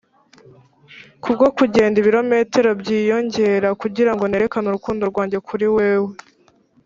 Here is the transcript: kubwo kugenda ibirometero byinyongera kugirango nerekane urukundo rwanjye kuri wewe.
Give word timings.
kubwo 1.23 1.45
kugenda 1.57 1.95
ibirometero 2.01 2.69
byinyongera 2.81 3.69
kugirango 3.81 4.23
nerekane 4.27 4.65
urukundo 4.67 5.03
rwanjye 5.11 5.37
kuri 5.47 5.67
wewe. 5.77 6.11